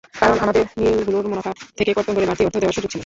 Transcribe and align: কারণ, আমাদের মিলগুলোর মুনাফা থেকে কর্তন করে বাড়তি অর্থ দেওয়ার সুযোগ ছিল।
কারণ, 0.13 0.37
আমাদের 0.39 0.63
মিলগুলোর 0.77 1.25
মুনাফা 1.27 1.51
থেকে 1.77 1.91
কর্তন 1.93 2.13
করে 2.15 2.27
বাড়তি 2.27 2.43
অর্থ 2.43 2.55
দেওয়ার 2.55 2.75
সুযোগ 2.77 2.89
ছিল। 2.89 2.99